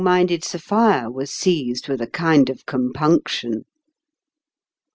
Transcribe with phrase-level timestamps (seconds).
[0.03, 3.65] minded Sophia was seized with a kind of compunction.